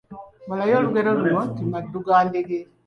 [0.49, 2.57] Malayo olugero luno nti: Maddu ga ddenge,……